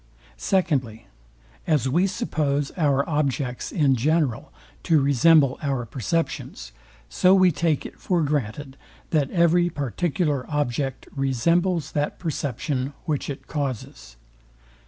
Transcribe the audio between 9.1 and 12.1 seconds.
that every particular object resembles